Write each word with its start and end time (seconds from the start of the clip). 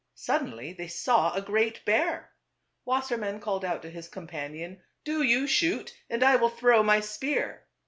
Suddenly 0.15 0.73
they 0.73 0.87
saw 0.87 1.31
a 1.31 1.43
great 1.43 1.85
bear. 1.85 2.31
Wassermann 2.87 3.39
calle'd 3.39 3.63
out 3.63 3.83
to 3.83 3.89
his 3.91 4.07
companion," 4.07 4.81
Do 5.05 5.21
you 5.21 5.45
shoot, 5.45 5.95
and 6.09 6.23
I 6.23 6.37
will 6.37 6.49
throw 6.49 6.81
my 6.81 6.99
spear." 7.01 7.67